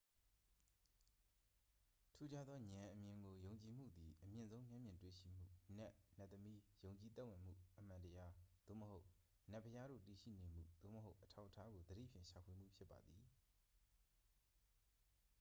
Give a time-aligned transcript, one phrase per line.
[2.13, 5.77] ထူးခြားသောဉာဏ်အမြင်ကို ယုံကြည်မှုသည် အမြင့်ဆုံး မျက်မြင်တွေ့ရှိမှု နတ်
[6.17, 9.05] နတ်သမီး ယုံကြည်သက်ဝင်မှု အမှန်တရား သို့မဟုတ်
[9.51, 13.23] နတ်ဘုရားတို့ တည်ရှိနေမှု သို့မဟုတ် အထောက်အထားကို သတိဖြင့် ရှာဖွေမှု ဖြစ်ပါသည်